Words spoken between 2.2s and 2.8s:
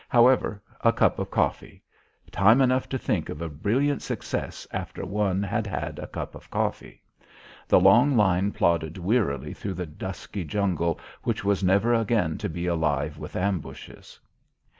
Time